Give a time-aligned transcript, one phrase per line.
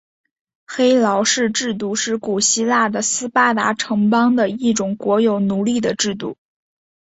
[0.65, 6.37] 黑劳士制度是古希腊的斯巴达城邦的一种国有奴隶的制度。